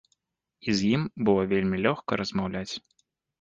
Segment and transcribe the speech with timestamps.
[0.71, 2.73] І з ім было вельмі лёгка размаўляць.